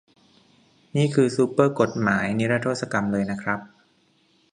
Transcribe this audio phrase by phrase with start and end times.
[0.95, 3.59] นี่คือซูเปอร์กฎหมายนิรโทษกรรมเลยนะครับ